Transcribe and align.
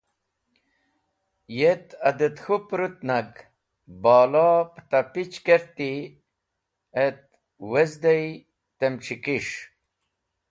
Yet 1.59 1.85
adet 2.07 2.35
k̃hũ 2.43 2.57
pũrũt 2.67 2.97
nag 3.09 3.29
bala 4.03 4.47
pata 4.73 4.99
pich 5.13 5.37
kerti 5.45 5.91
et 7.05 7.19
wezdey 7.69 8.25
tem 8.79 8.93
c̃hikis̃h. 9.03 9.57